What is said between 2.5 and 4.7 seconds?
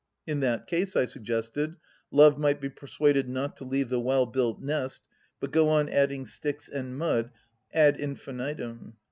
be persuaded not to "leave the well built